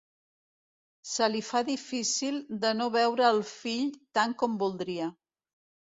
Se 1.09 1.27
li 1.33 1.41
fa 1.49 1.61
difícil 1.67 2.39
de 2.63 2.73
no 2.79 2.89
veure 2.97 3.27
el 3.35 3.43
fill 3.53 3.95
tant 4.19 4.35
com 4.41 4.57
voldria. 4.65 5.15